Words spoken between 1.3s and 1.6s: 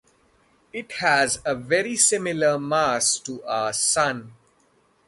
a